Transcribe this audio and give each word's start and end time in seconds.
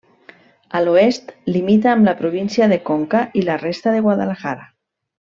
A 0.77 0.79
l'oest 0.85 1.27
limita 1.57 1.91
amb 1.91 2.09
la 2.11 2.15
província 2.23 2.69
de 2.71 2.79
Conca 2.91 3.21
i 3.43 3.47
la 3.51 3.59
resta 3.65 3.95
de 3.97 4.01
Guadalajara. 4.07 4.67